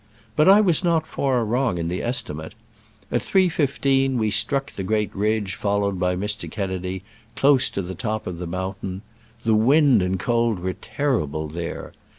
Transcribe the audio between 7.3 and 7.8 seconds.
close